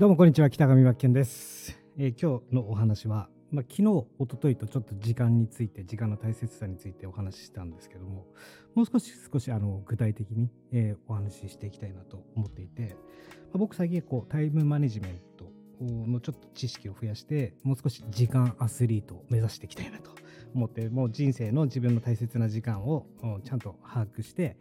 [0.00, 8.26] どうもこんにちは北上真剣です、えー、今日のお話は、まあ、昨日一昨日とちょっと時間について時間の大切さについてお話ししたんですけども
[8.74, 12.96] もう少し少しあの具体的に、えー、お話ししていきたいなと思っていて、
[13.34, 15.52] まあ、僕最近こうタイムマネジメント
[15.82, 20.12] のちょっと知識を増やしてもう少し時間アスリートを目指していきたいなと
[20.54, 23.04] 思ってもう人生の自分の大切な時間を
[23.44, 24.56] ちゃんと把握して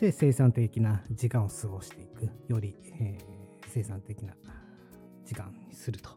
[0.00, 4.32] で生産的な時間を過ごしていくより、えー、生産的な
[5.28, 6.10] 時間にすると、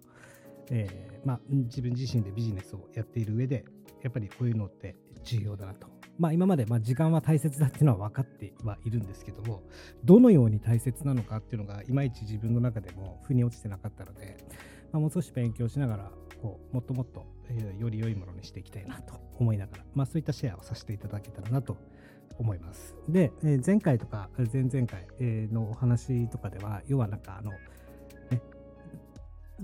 [0.70, 3.66] えー、まあ、自分自身でビジネスをやっている上で
[4.02, 5.88] やっぱりこういうのって重要だなと。
[6.18, 9.64] まあ、今までま時間は大切だっていうのは分かってはいるんですけども
[10.04, 14.38] どのように大切なのかっていうのがいまいち自分の中でも腑に落ちてなかったので、
[14.92, 21.78] まあ、もう少し勉強しながらこうもっともっと、えより良いものにしていきたいなと思いながら、まあ、そういったシェアをさせていただけたらなと
[22.38, 22.96] 思います。
[23.08, 25.08] で、え前回とか前々回
[25.52, 27.52] のお話とかでは要はなんかあの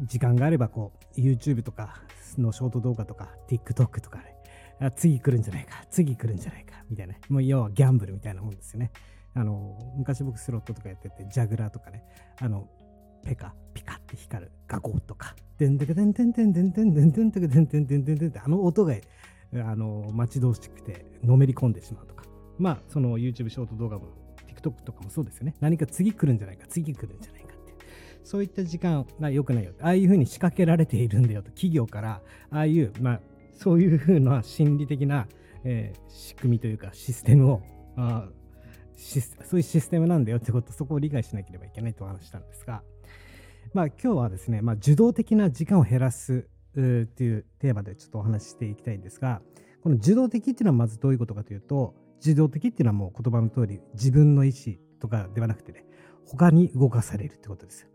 [0.03, 2.01] 時間があればこう YouTube とか
[2.37, 8.91] のショート動画とか TikTok とかね次来るんじゃないか次来るんじゃないかみたいなもう要はギャンブルみたいなもんですよね。
[9.33, 12.03] あの昔僕スロットとかやっててジャグラーとかね
[12.39, 12.67] あの
[13.23, 15.35] ペカピカって光るガゴとか。
[15.57, 18.93] デンデケデンデンデンデンデンデンデンデンデンデンデンデンデンってあの音が
[19.53, 22.25] あの待ち遠しくてのめり込んでしまうとか
[22.59, 24.05] まあその YouTube ショート動画も
[24.47, 27.46] TikTok とかもそうですよね何か次来るんじゃないか次来るんじゃないか
[28.27, 29.71] そういった時間が良くないよ。
[29.79, 33.19] ああいうふうに仕掛けられているんだよと、企業から、ああいう、まあ、
[33.53, 35.27] そういうふうな心理的な、
[35.63, 37.61] えー、仕組みというか、システムを
[37.95, 38.27] あ
[38.97, 42.83] そういうシステムなんだよってこと、そこを理解しなければいけないと話したんですが、
[43.73, 49.41] まあ、今日はですね、まあ、受動的な時間を減らすっていうテーマでちょっとお話ししていきたいんですが、
[49.81, 55.85] この受動的っていうのはまずどういうことかというと、受動的っていうのはもう言葉の通り自分の意思とかではなくてね、
[56.25, 57.87] 他に動かされるってことですよ。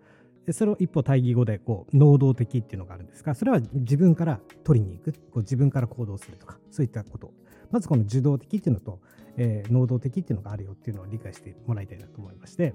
[0.50, 7.32] それを一歩対義語でこう能動的っていうのがあるんですがそれは自分から取りに行くこう自分から行動するとかそういったこと。
[7.70, 9.00] まずこの受動的っていうのと、
[9.38, 12.74] えー、能動的っていうのがあるよっていうのを理解してもらいたいなと思いまして。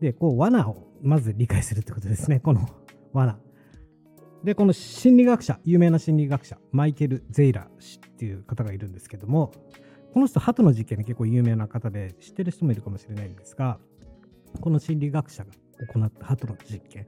[0.00, 2.40] でこう罠をまず理解するってことですね。
[2.40, 2.68] この
[3.12, 3.38] 罠。
[4.42, 9.52] でこの心理学者有名な心理学者マイケル・ゼイラー氏っていう方がいるんですけども
[10.14, 13.78] この人鳩の実験で結構有名な方で知ってる人もいるかもしれないんですが
[14.60, 15.50] この心理学者が
[15.86, 17.06] 行った鳩の実験。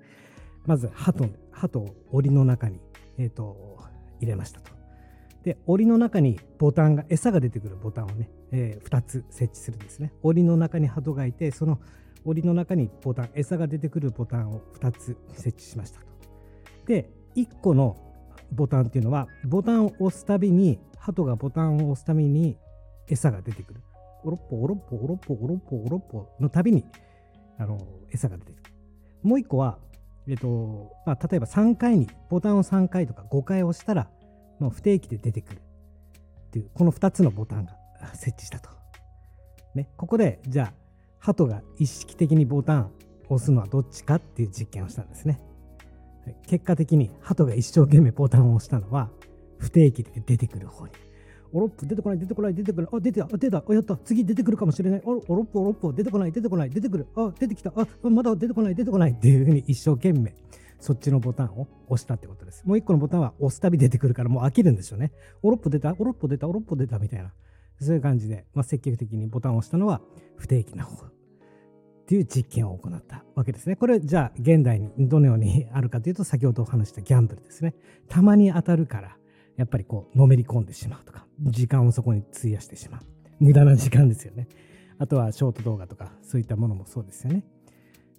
[0.66, 2.80] まず鳩鳩を檻の中に、
[3.18, 3.78] えーと、
[4.20, 4.72] 入れましたと。
[5.42, 10.12] で檻の中にボタンが餌が出てくるボタンをね、えー、2つ設置するんですね。
[10.22, 11.80] 檻の中に鳩がいてその
[12.24, 16.06] 檻の中にボタン餌が出てくるボタンを2つ設置しましたと。
[16.86, 17.96] で1個の
[18.52, 22.56] ボタンっていうのはボタンを押すたびに鳩がボタンを押すたびに
[23.08, 23.80] 餌が出てくる。
[24.24, 26.84] おろっぽおろっぽおろっぽおろっぽおろっぽのたびに
[27.58, 27.78] あの
[28.10, 28.62] 餌が出てくる
[29.22, 29.78] もう一個は、
[30.28, 34.08] えっとまあ、例えば3回にボタンを3回とか5回押したら、
[34.58, 37.76] まあ、不定期で出てくるっていうこの2つのボタンが
[38.14, 38.70] 設置したと。
[39.74, 40.72] ね、ここでじゃあ
[41.18, 42.90] 鳩が意識的にボタン
[43.28, 45.40] を押すのはどっちかっていう実験をしたんですね。
[46.46, 49.10] 結果的に鳩が一生懸命ボタンを押したのは
[49.58, 50.92] 不定期で出てくる方に
[51.52, 60.34] おろっぽ出てこない出てこない出てこないあ出てた出たあやった次出てくるかもしれないおろっぽおろっぽ出てこない出てこない出てくるあ出てきたあまだ出てこない出てこないっていうふうに一生懸命
[60.82, 62.64] そっちのボタンを押したってことです。
[62.66, 65.12] もう一個のボタンは押すたび出てくるからもう飽きるんですよね。
[65.40, 67.32] おろっぽ出たおろっぽ出たおろっぽ出たみたいな。
[67.80, 70.00] そういう感じで、まあ、積極的にボタンを押したのは
[70.36, 71.12] 不定期な方っ
[72.06, 73.76] ていう実験を行ったわけですね。
[73.76, 77.74] これじゃあ現代にどのようにあるかというと先ほどお話したギャンブルですね。
[78.08, 79.16] たまに当たるから
[79.56, 83.00] やっぱりこうのめり込んでしまうとか時間をそこに費やしてしまう。
[83.40, 84.48] 無駄な時間ですよね。
[84.98, 87.44] あとはショート動画とかそういったものもそうですよね。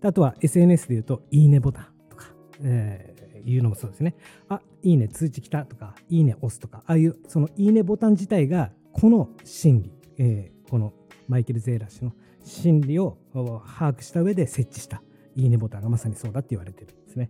[0.01, 2.27] あとは SNS で言うといいねボタンとか、
[2.61, 4.15] えー、いうのもそうですね。
[4.49, 10.93] あいいね通知来たとかいいね押すとかああいうそのいいねボタン自体がこの心理、えー、この
[11.27, 12.11] マイケル・ゼーラ氏の
[12.43, 15.01] 心理を把握した上で設置した
[15.35, 17.29] いいねボタンがまさにそうだって言われてるんですね。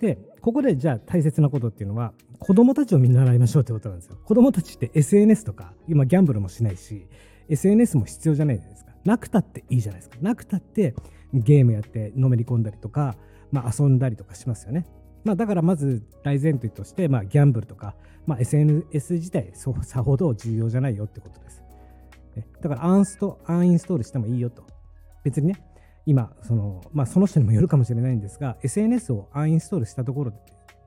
[0.00, 4.16] で、ここでじゃあ大切なことっていうのは、子供たちを見習いましょうってことなんですよ。
[4.24, 7.06] 子供たちって SNS とか、今ギャンブルもしないし、
[7.48, 8.92] SNS も必要じゃないじゃないですか。
[9.04, 10.16] なくたっていいじゃないですか。
[10.22, 10.94] なくたって
[11.34, 13.16] ゲームやってのめり込んだりとか、
[13.52, 14.86] まあ、遊んだりとかしますよね。
[15.22, 17.94] まあ、だからまず大前提として、まあ、ギャンブルとか、
[18.26, 21.62] まあ、SNS 自体そうさほど重要じゃないよってことです。
[22.62, 24.64] だからアンストアンインストールしてもいいよと。
[25.24, 25.62] 別にね、
[26.06, 30.38] 今その、まあ、その人にもよるかもしれないんですが SNS をアンインストールしたところで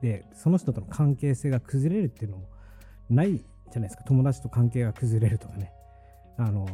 [0.04, 2.50] でその人との関係性が崩れるっていうのも
[3.10, 5.72] ないじゃないですか友達と関係が崩れるとかね
[6.38, 6.68] あの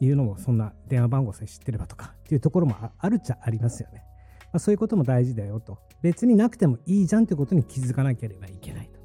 [0.00, 4.04] いうのもそんな電話番号さえ知ってればとかっていうところもあるっちゃありますよね
[4.52, 5.78] あ、そういうことも大事だよと。
[6.02, 9.00] 別になくてもいいじゃんってことに気づかなければいけないと。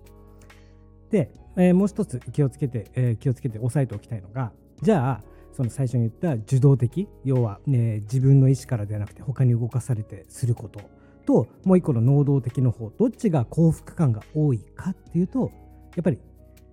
[1.09, 4.51] で、えー、もう一つ気をつけて、えー、気をつけて押さえておきたいのが、
[4.81, 5.23] じゃあ、
[5.53, 10.81] その最初に言った受動的、要は、ね、自分の意思からではなくて他に動かされてすること
[11.27, 15.51] と、もう一個の能動的の方、どっちが幸福感が多いかっていうと、
[15.95, 16.17] やっぱり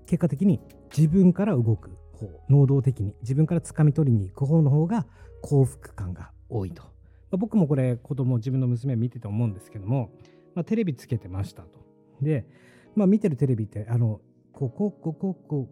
[0.07, 0.61] 結果的に
[0.97, 5.07] 自分から動く方、能動的に自分から掴み取りに行く方の方が
[5.43, 6.83] 幸福感が多いと。
[6.83, 6.89] ま
[7.33, 10.11] あ、僕もこれ子供自分の娘見てて思うんですけども、
[10.55, 11.69] まあ、テレビつけてましたと。
[12.23, 12.47] で、
[12.95, 14.21] まあ、見てるテレビってあの
[14.53, 15.69] こここここ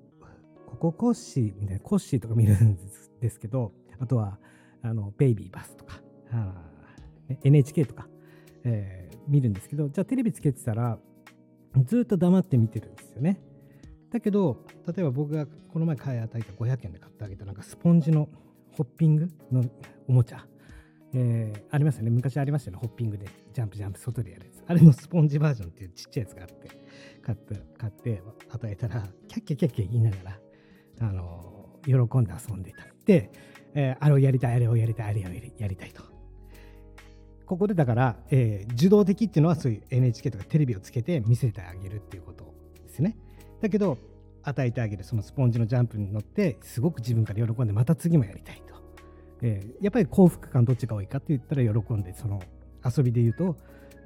[0.66, 2.76] ここコッシーみたいなコッシーとか見るん
[3.20, 4.38] ですけどあとは
[4.82, 6.00] あのベイビーバスとか
[6.32, 6.72] あ
[7.44, 8.08] NHK とか、
[8.64, 10.98] えー、見るんですけどじゃあテレビつけてたら
[11.84, 13.40] ずっと黙って見てるんですよね。
[14.10, 18.28] だけど例えば僕がこの前買い与えた500円で買ってあげたなんかスポンジの
[18.72, 19.64] ホッピングの
[20.06, 20.46] おもちゃ、
[21.14, 22.10] えー、ありますよね。
[22.10, 22.80] 昔ありましたよね。
[22.82, 24.64] ホッピングでジャンプジャンプ外でやるやつ。
[24.66, 26.68] あれのスポンジバージョンっていうちっちゃいやつがあって
[27.22, 30.38] 買って買って与えたらキャッキャキャッキャ言いながら
[31.00, 32.84] あの喜んで遊んでいた。
[33.06, 33.30] で、
[33.74, 35.22] えー、あれをやりたいあれをやりたいあれを
[35.58, 36.11] やりたいと。
[37.52, 43.14] ここでだから、えー、受動的っていうのはそういう NHK とかテレビをつけて見せてあげるっていうことですね。
[43.60, 43.98] だけど
[44.42, 48.74] 与えてあげるそのスポンジのジャンプに乗ってすごく自分から喜んでまた次もやりたいと、
[49.42, 52.40] えー、やっぱり幸福感どっちが多いかって言ったら喜んでその
[52.82, 53.56] 遊びで言うとこ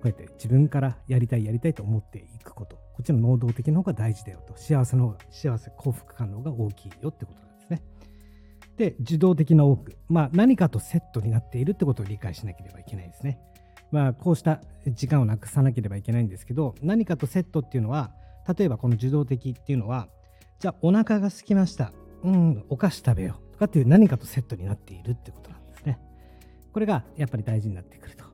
[0.02, 2.74] うやって自分からやりたいやりたいと思っていくこと。
[2.74, 4.56] こっちの能動的の方が大事だよと。
[4.56, 7.38] 幸せの幸せ幸福感の方が大きいよってこと。
[7.38, 7.45] なん
[8.76, 13.38] ですねで受動的な多くまあ何かとセットになっているってことを理解しなければいけないですね
[13.90, 18.10] まあこうした時間をなくさなければいけないんですけど何かとセットっていうのは
[18.56, 20.08] 例えばこの受動的っていうのは
[20.58, 21.92] じゃあお腹が空きました。
[22.22, 26.00] うん、お菓子食べようとかっていう何かとセットになっているってことなんですね。
[26.72, 28.24] これがやっぱり大事になってくると。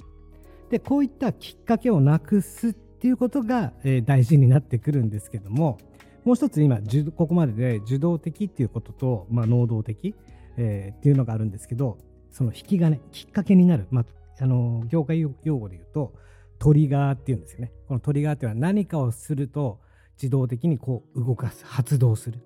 [0.70, 5.78] で、こういったきっかけをなくすっていうことが、えー、大事になってくるんですけども、
[6.24, 6.78] もう一つ今、
[7.16, 10.14] ここまでで受動的っていうことと、まあ、能動的、
[10.56, 11.98] えー、っていうのがあるんですけど、
[12.30, 14.04] その引き金、きっかけになる、まあ、
[14.40, 16.14] あの業界用語で言うと、
[16.58, 17.72] トリガーっていうんですよね。
[17.88, 19.80] このトリガーっていうのは何かをすると、
[20.16, 22.40] 自動的にこう動かす発動する、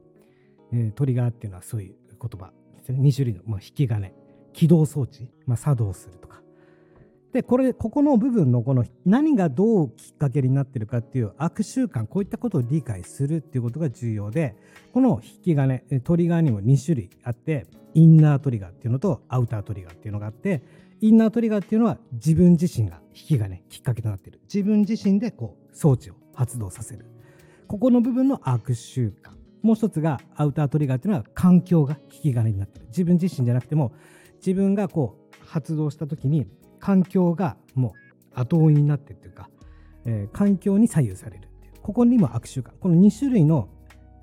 [0.73, 2.99] えー、トリガーっていうのはそういう言葉ですね。
[3.00, 4.14] 2種類の、まあ、引き金。
[4.52, 6.40] 起動装置、まあ、作動するとか。
[7.36, 14.56] でこれここの部分のこの何がどうきっかけになってるかっていう悪習慣こういったことを理解するっていうことが重要で
[14.94, 20.62] この引き金トリガーにも2種類あってインナートリガーっていうのとアウタートリガーっていうのがあって
[21.02, 24.40] インナートリガーっていうのは自分自身が引き金きっかけとなっている。
[24.44, 27.04] 自分自身でこう装置を発動させる。
[27.68, 32.86] ここの部分の悪習慣もう一つがアウタートリガーっていうのは環境が引き金になってる。
[32.86, 33.92] 自分自身じゃなくても
[34.38, 36.46] 自分がこう発動した時に
[36.86, 37.94] 環境がも
[38.36, 39.50] う後追いになってっていうか、
[40.04, 41.72] えー、環境に左右されるっていう。
[41.82, 42.70] ここにも悪習慣。
[42.78, 43.68] この2種類の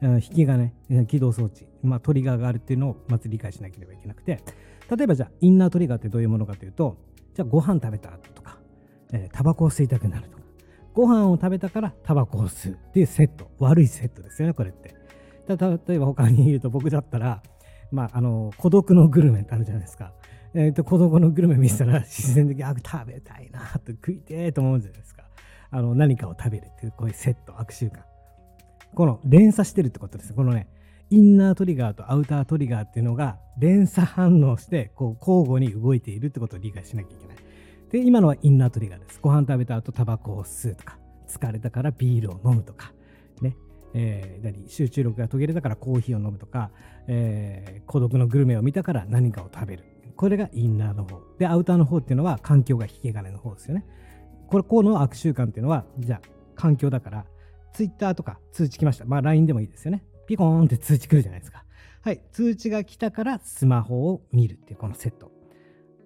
[0.02, 0.74] 引き金
[1.10, 4.42] 起動装置、まあ、トリガーがあるっていうのをまず理解しなければいけなくて。
[4.90, 6.98] 例えばじゃあインナートリガーってどういうものかというと
[7.34, 8.60] じゃあご飯食べたとか、
[9.12, 10.44] えー、タバコを吸いたくなるとか。
[10.94, 13.52] ご飯を食べたからタバコを吸うっていうセット。
[13.60, 14.96] 悪いセットですよねこれって。
[15.50, 17.44] 例えば他に言うと僕だったら
[17.92, 20.14] まああの孤独のグルメってあるじゃないですか。
[20.56, 25.24] えー、と孤独のグルメ見せたら 自然的にあ食べたいなと食いてえと思うじゃないですか
[25.72, 28.02] あの何かを食べるっていうこういうセット悪習慣
[28.94, 30.68] この連鎖してるってことですこのね
[31.10, 37.38] インナートリガーとアウタートリガーっていうのが連鎖反応してこう交互に動いているってことを理解しなきゃいけない
[37.94, 39.20] で、今のはインナートリガーです。
[39.22, 42.92] ご飯食べた後タバコを吸うとか、疲れたからビールを飲むとか、
[43.40, 43.56] ね。
[43.94, 46.72] えー、何集中力が途切れたからコーヒーを飲むとか、
[47.08, 49.84] えー、孤独のグルメを見たから何かを食べる。
[50.16, 51.22] これがインナーの方。
[51.40, 53.86] で、アウターの方っていうのは環境が引き金の方ですよね。
[54.48, 56.22] これ、この悪習慣っていうのは、じゃあ、
[56.56, 57.26] 環境だから、
[57.74, 59.06] ツイッターとか通知来ました。
[59.06, 60.04] まあ、LINE でもいいですよね。
[60.28, 61.66] ピコーンって通知来るじゃないですか。
[62.02, 62.22] はい。
[62.32, 65.32] 通知が来たからスマホを見るっていうこのセット。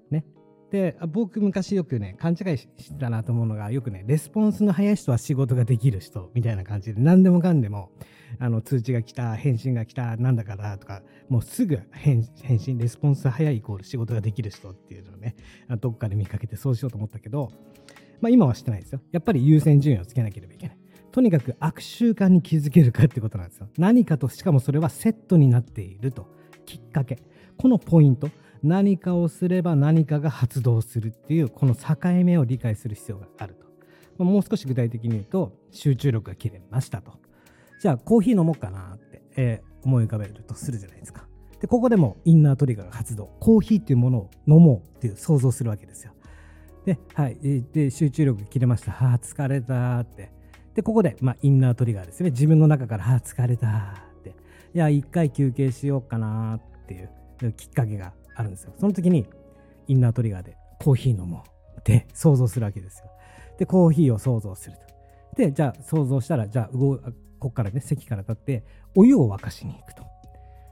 [0.09, 0.25] ね
[0.71, 7.91] で僕昔よくね勘違いしたなと思うのがよくねレスポンスの早い人は仕事ができる人みたいな感じで何でもかんでも
[8.39, 12.23] あの通知が来た返信が来たなんだからとかもうすぐ返
[12.59, 15.35] 信レスポンス早いイコール仕事ができる人っていうのをね
[15.79, 17.51] どっかで見かけてそうしようと思ったけど、
[18.21, 19.01] まあ、今はしてないですよ。
[19.11, 20.77] やっぱり優先順位をつけなければいけない。
[21.11, 23.67] とにかく悪習慣に気づけるかってことなんですよ。
[23.77, 26.27] 何かとしかもそれはセットになっていると。
[26.65, 27.17] きっかけ。
[27.57, 28.29] このポイント。
[28.63, 33.55] 何かをすれば何かが発動するっていうこの境目を理解する必要がある
[34.17, 34.23] と。
[34.23, 37.13] もう少し具体的に言うと集中力が切れましたと。
[37.79, 41.27] じゃあコーヒー飲もうかなって、えー、思い浮かべるとするじゃないですか。
[41.59, 43.31] で、ここでもインナートリガーが発動。
[43.39, 46.13] コーヒーっていうものを飲もうっていう想像するわけですよ。
[46.85, 47.37] で、はい。
[47.73, 48.91] で、集中力切れました。
[48.91, 50.31] はあ、疲れたって。
[50.75, 52.29] で、ここで、まあ、インナートリガーですね。
[52.29, 54.29] 自分の中から、はあ、疲れたって。
[54.29, 54.33] い
[54.77, 57.03] や、一回休憩しようかなってい
[57.47, 58.73] うきっかけがあるんですよ。
[58.77, 59.25] その時に、
[59.87, 61.43] インナートリガーでコーヒー飲も
[61.75, 63.09] うって想像するわけですよ。
[63.57, 64.81] で、コーヒーを想像すると。
[65.35, 66.99] で、じゃあ想像したら、じゃあ動、
[67.39, 68.63] ここからね、席から立って、
[68.95, 70.03] お湯を沸かしに行くと。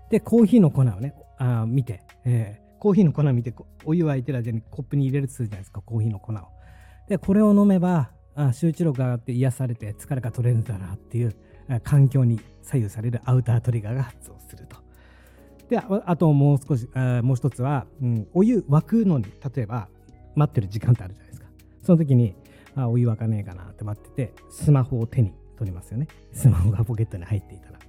[0.10, 3.54] で、コーヒーの粉をね、あ見て、えー、コーヒーの粉を見て、
[3.86, 6.38] お湯沸いてる間にコップに入れるとするじゃないですか、コーヒーの粉を。
[7.08, 11.34] で、これを飲めば、あ集中力が上がって癒されて疲れが取れるんだなっていう
[11.84, 14.78] 環境に左右されるアウタートリガーが発動すると。
[15.70, 19.88] で、あともう少し、あもう一つは、うん、お湯沸くのに、例えば
[20.36, 21.48] 待ってる時間ってあるじゃないですか。
[21.82, 22.36] その時に、
[22.76, 26.08] あお湯沸かねえかなって待ってて、スマホを手に取りますよね。
[26.32, 27.80] スマホがポケットに入っていたら。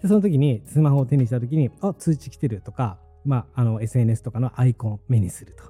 [0.00, 5.64] で、その時にスマホを手にした時に、あ、通知来てるとか、まあ、あの SNS とかのアイコン目にすると。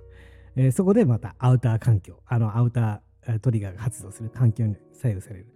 [0.56, 5.46] えー、そこでまたアウター環境、あのアウタートリガーが発動する環境に左右される。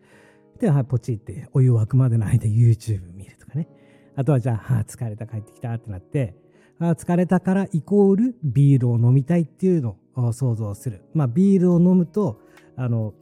[0.58, 3.68] で、はい、ポチってお湯沸くまでの間 YouTube 見るとかね。
[4.14, 6.34] あとはじゃあ、あ疲れた帰ってきたってなって、
[6.78, 11.02] あ疲れたからイコールビールを飲みたいっていうのを想像する。
[11.14, 12.40] まあ、ビールを飲むと、
[12.76, 13.14] あの、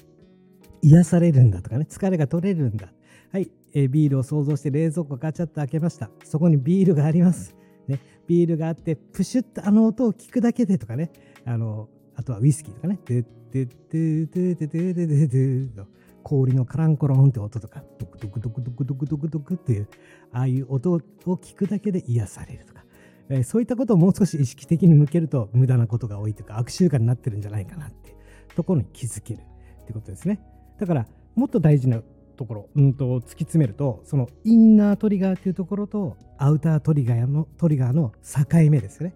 [0.84, 2.92] 癒されるんだとかね、疲れが取れるんだ。
[3.32, 6.10] はい、えー、ビールを想像して冷蔵庫ガチャッと開けました。
[6.24, 7.56] そこにビールがあります。
[7.88, 11.10] ね、ビールがあって、プシュッとあの音を聞くだけでとかね、
[11.46, 15.86] あの、あとはウイスキーとかね、ドゥッドゥッドゥドゥドゥドゥドゥドゥドゥ
[16.22, 19.88] 氷のカランコロンって音とか、ドクドクドクドクドクドクドクっていう、
[20.32, 22.84] ああいう音を聞くだけで癒されるとか、
[23.28, 28.16] えー、そういったことをもう少し意識的に向けると、無駄なことが多いというか、悪習慣になってるんじゃないかなっていう
[28.54, 29.40] ところに気づける
[29.82, 30.40] ってことですね。
[30.78, 32.00] だから、もっと大事な
[32.36, 39.14] ところ、うんと突き詰めると、そのインナートリガーっていうところと、アウタートリガーのトリガーの境目ですよね。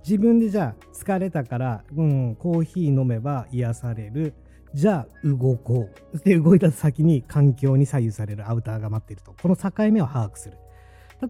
[0.00, 4.34] 自分でじゃあ疲れたから、うん、コーヒー飲めば癒される。
[4.74, 6.18] じゃあ動こう。
[6.18, 9.34] で、動いた先に環境に左右されるアウターが待っていると。
[9.40, 10.58] この境目を把握する。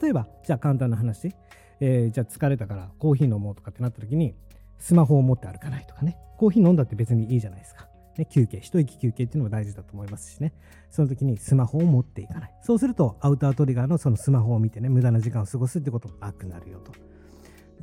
[0.01, 1.35] 例えば、じゃあ簡単な話。
[1.81, 4.35] えー、じゃあ疲れたからコーヒー飲もうとかってなった時に、
[4.79, 6.19] スマホを持って歩かないとかね。
[6.37, 7.89] コーヒー飲んだって別にいいじゃないですか。
[8.19, 10.53] ね、休憩、一息休憩っていうのも大事だと思いますしね。
[10.91, 12.55] その時にスマホを持っていかない。
[12.63, 16.93] そうすると、アウタートリガーのそのスマホを見てね、無駄な時間を過ごすってこともなくなるよと。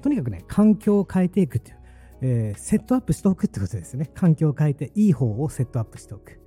[0.02, 1.78] とにかくね、環境を変えていくっていう、
[2.22, 4.10] えー、セットアップしておくってことですね。
[4.14, 6.40] 環境を変えて、いい方をセットアップしておく。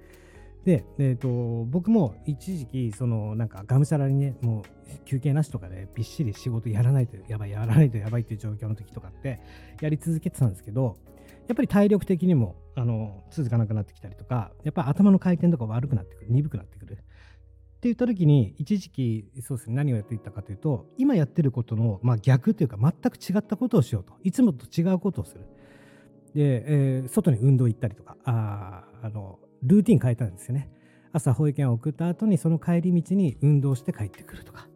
[0.66, 1.28] で、えーと、
[1.66, 9.40] 僕も一時期、そのなんかがむしゃらにね、もう休憩なしとかでびっしり仕事やらないとやばい、やらないとやばいっていう状況の時とかって
[9.80, 10.96] やり続けてたんですけど、
[11.48, 16.98] やっぱり体力的にもあの続かなくなってきたりとか、やっぱ頭の回転とか悪くなってくる、鈍くなってくる。
[17.76, 24.14] って言った時に、一時期、そうですね、何をやっていったかというと、今やってることの、まあ、逆というか、全く違ったことをしようと。
[24.22, 25.42] いつもと違うことをする。
[26.34, 30.70] で、えー、外に運動行ったりとか、ああの、ルーティン変えたんですよね。
[31.12, 34.68] 朝保育園を送った後にその帰り道に運動して帰ってくるとか。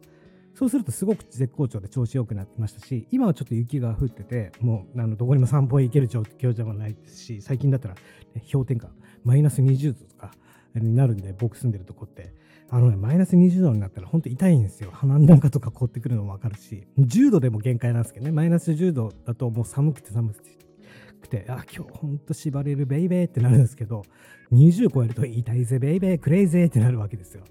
[0.61, 8.91] そうするとすごく絶好調で調子良くなってましたし、今はちょっと雪が降ってて、もうあのどこにも散歩へ行ける状況じゃないですし、最近だったら、ね、氷点下、
[9.23, 10.29] マイナス20度とか
[10.75, 12.35] になるんで、僕住んでるとこって、
[12.69, 14.91] あのね、マイナス20度になったら本当痛いんですよ。
[14.91, 24.03] 鼻なんかとか凍ってくるのもわかるし、10度でも限界なんですけどね、マイナス10度だともう寒くて寒くて、あ、今日ほんと縛れるベイベーってなるんですけど、
[24.51, 27.45] 20超えると痛いぜベイベー、クレイゼーってなるわけですよ。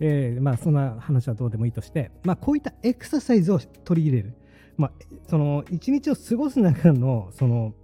[0.00, 4.34] えー、まあそんな話はどうでもいいとして、まあこういったエクササイズを取り入れる。
[4.76, 4.92] まあ
[5.28, 7.74] その一日を過ごす中のその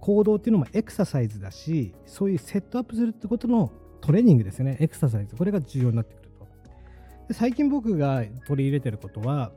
[0.00, 4.76] 行動っていうのもエクササイズだし、そういうセットアップするってことのトレーニングですよね。
[4.80, 5.34] エクササイズ。
[5.34, 6.46] これが重要になってくると。
[7.28, 9.52] で最近僕が取り入れてることは、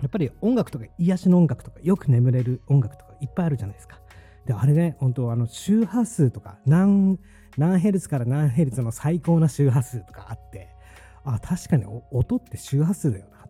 [0.00, 4.00] やっぱり音楽とか癒しの音楽とかよく眠れる音楽とかいっぱいあるじゃないですか。
[4.46, 7.18] で、あれね、本当あの周波数とか何、
[7.56, 10.74] 何ヘルツから何ヘルツの最高な周波数とかあって、
[11.24, 13.46] あ、確かに音って周波数だよな。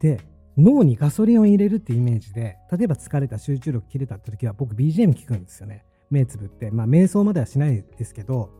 [0.00, 0.20] で、
[0.56, 5.84] 脳にガソリンを入れるってイメージで、例えば疲れた集中力切れたって時は僕 BGM 聞くんですよね。
[6.10, 6.70] 目つぶって。
[6.70, 8.50] まあ瞑想まではしないですけど、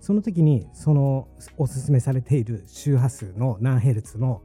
[0.00, 1.28] その時にその
[1.58, 4.42] おすすめされている周波数の何ヘルツの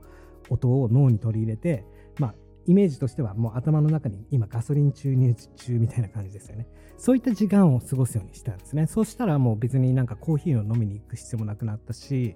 [0.50, 1.86] 音を脳に取り入れて、
[2.20, 2.36] まあ
[2.66, 6.68] イメージとしてはもう頭の中に今ガソリン注入中みたいな感じですよね。
[6.98, 8.88] そういった時間を過ごすようにしたんですね。
[8.88, 12.36] そうしたらもう別になんかコーヒーを飲みに行く必要もなくなったし、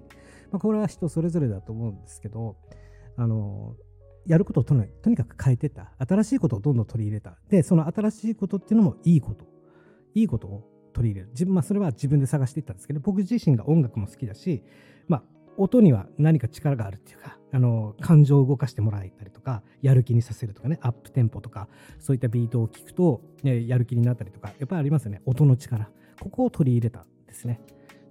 [0.50, 2.56] まあ、これは人それぞれだと思うんですけど、
[3.16, 3.76] あの、
[4.26, 5.92] やることをとにかく変えてた。
[5.98, 7.38] 新しいことをどんどん取り入れた。
[7.48, 9.44] で、その新しいことっていうのもいいこと。
[10.14, 11.30] いいことを取り入れる。
[11.32, 14.62] 自分、まあ、それは自分で探していったんですけど、僕自身が音楽も好きだし、
[15.08, 15.22] まあ、
[15.56, 25.22] 音には何か力があるっていうか、あの、感情を動かしてもらえたりとか、やる気にさせるとかね、アップテンポとか、そういったビートを聞くと、ね、やる気になったりとか、やっぱりありますよね。
[25.26, 25.90] 音の力。
[26.20, 27.60] ここを取り入れたんですね。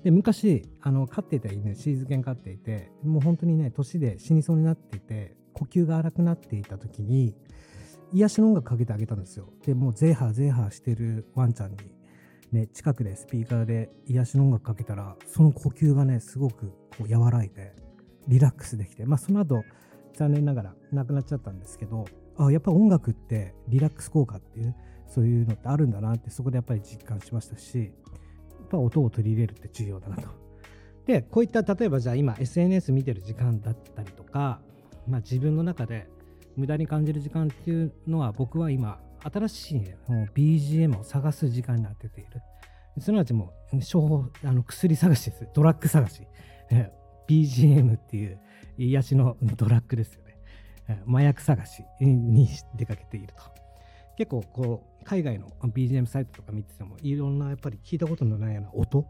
[0.03, 7.35] で昔あの飼っていた犬シーズ犬飼っていてもう本当にね年で死にそうになっていて呼吸が荒くなっていた時に
[8.13, 9.49] 癒しの音楽かけてあげたんですよ。
[9.65, 11.77] でもうゼーハーゼーハーしてるワンちゃんに
[12.51, 17.75] ね近くでスピーカーで癒しの音楽かけたらその呼吸がねすごくこう和らいで
[18.27, 19.63] リラックスできてまあその後
[20.13, 22.05] 残念ながら亡くなっちゃったんですけど
[22.37, 24.75] あやっぱ音楽ってリラックス効果っていう
[25.07, 27.91] そういうのってあるんだなってそこでやっぱり実感しましたし
[28.69, 30.29] ぱ音を取り入れるって重要だなと。
[31.05, 34.59] でこういった例えばじゃあ今 SNS 見てる時間だったりとか、
[35.07, 36.07] まあ、自分の中で
[36.55, 39.93] 無駄に感じる時間っていうのは僕は今新しい、
[40.33, 42.29] BGM を探す時間になってている。
[43.01, 45.47] すなわちもう処方あの薬探しです。
[45.53, 46.21] ドラッグ探し。
[47.27, 48.39] BGM っていう
[48.77, 51.03] 癒しのドラッグですよね。
[51.07, 53.43] 麻薬探しに出かけていると。
[54.19, 59.05] 結構こう海外の BGM サイトとか見ててもいろんなやっぱり聞いたことのないような音、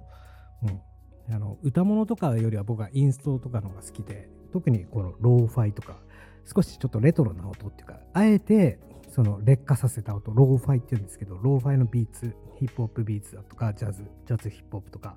[0.61, 5.95] うん、あの歌物とかよりは僕はインストとかの方が好きで特にこのローファイとか
[6.45, 8.77] 少しちょっとレトロな音っていうかあえて
[9.09, 15.15] その劣化させた音ローファイっていうんですけどローファイのビーツヒップホップビーツだとかジャズジャズヒップホップとか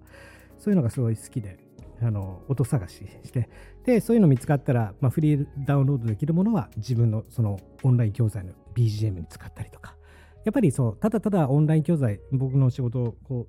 [0.58, 1.58] そういうのがすごい好きで
[2.00, 3.50] あの音探しして
[3.84, 9.96] でそういうの見つかったら、まあ、フリーダウンロードできるものは自分のそのオンライン教材の BGM に使ったりとか。
[10.44, 13.46] やっぱりそうただただオンライン教材僕の仕事をこ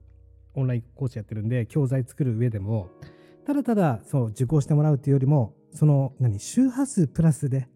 [0.56, 2.90] うオンライン講師やってるんで教材作る上でも
[3.46, 7.68] ただただそう受講してもらうというよりもその何周波数プラスで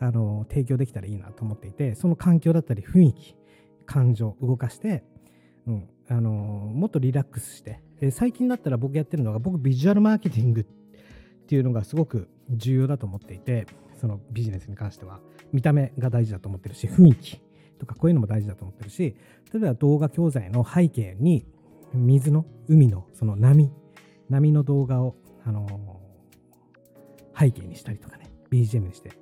[0.00, 3.36] あの提供できたらいいなと思っていてその環境だったり雰囲気
[3.86, 5.04] 感情動かして、
[5.66, 10.64] うん、あのもっとリラックスして、え最近だったら僕やってるのが僕ビジュアルマーケティングっ
[11.46, 13.66] ていうのがすごく重要だと思っていて
[14.02, 15.20] そのビジネスに関しては
[15.52, 17.40] 見た目が大事だと思ってるし雰囲気
[17.78, 19.14] とかこういうのも大事だと思ってるし
[19.54, 21.46] 例えば動画教材の背景に
[21.94, 23.70] 水の海のその波
[24.28, 26.00] 波の動画を、あの
[27.38, 29.12] 背景にしたりとかね BGM にして。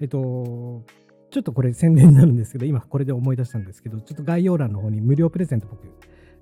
[0.00, 0.84] えっと
[1.30, 5.86] ちょっとこれ宣伝になるんですけど今これで思い出したんですけどちょっと概要欄の方に無料プレゼント僕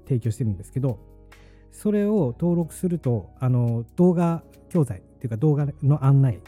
[0.05, 1.01] 提供してるんですけど
[1.73, 6.41] それを登録するとあの動画教材っていうか動画の案内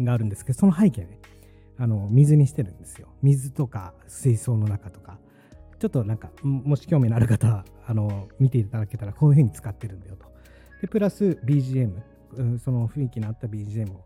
[0.00, 1.18] があるんですけどその背景ね
[1.78, 3.08] あの水にしてるんですよ。
[3.22, 5.18] 水とか水槽の中とか。
[5.78, 10.26] ちょっとなんかもし興味のある方はあの見ていただけたらこういう風に使ってるんだよと。
[10.80, 12.00] でプラス BGM、
[12.34, 14.04] うん、その雰囲気のあった BGM を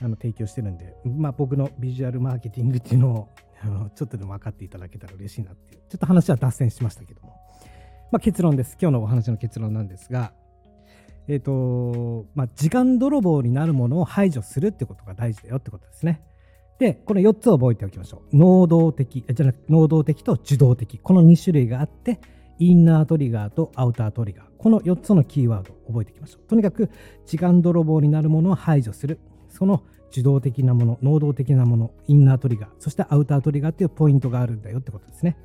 [0.00, 3.28] あの提供してるんで、まあ、僕のビジュアルマーケティングっていうのを
[3.62, 5.82] あのちょっとでも分かっていただけたら嬉しいなっていう。
[5.88, 7.28] ちょっと話は脱線しましたけども、
[8.10, 8.76] まあ、結論です。
[8.80, 10.32] 今日のお話の結論なんですが
[11.28, 16.22] え、ー、とまあ時間泥棒になるものを排除するってことが大事だよってことですね
[16.82, 18.36] で、この4つを覚えておきましょう。
[18.36, 20.98] 能動的、じゃなくて能動的と受動的。
[20.98, 22.20] この2種類があって、
[22.58, 24.46] インナートリガーとアウタートリガー。
[24.58, 26.48] この4つのキーワードを覚えておきましょう。
[26.48, 26.90] とにかく、
[27.24, 29.20] 時間泥棒になるものを排除する。
[29.48, 35.36] その受動的なもの、能動的なもの、インナートリガー、そしてアウタートリガーっていうポイントがあるんだよってことですね。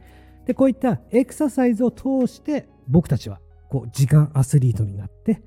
[0.47, 5.43] で、こういったエクササイズを通して僕たちはこう時間アスリートになって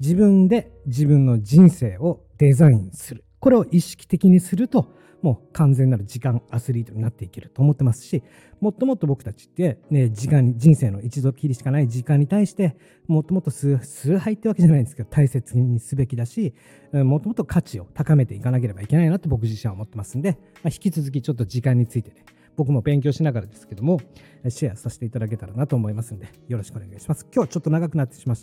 [0.00, 3.24] 自分で自分の人生をデザインする。
[3.40, 8.22] これを意識的にするともう完全なる時間アスリートになっていけると思ってますし、
[8.60, 12.76] もっともっと僕たちって、ね、時間、人生の一度きりしかない時間に対して、
[13.08, 13.76] もっともっと崇
[14.18, 16.54] 拝ってわけじゃないんですけど、大切にすべきだし、
[16.92, 22.24] もっともっと価値を高めていかなければいけないなって僕自身は思ってますんで、まあ、引き続きちょっと時間についてね、
[22.56, 24.00] 僕も勉強しながらですけども、
[24.48, 27.26] シェアさせていただけたらなと思いますんで、よろしくお願いします。
[27.34, 28.36] 今日ちょっと長くなってしまい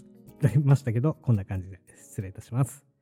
[0.63, 2.92] ましたけど、こんな感じで失礼いたします。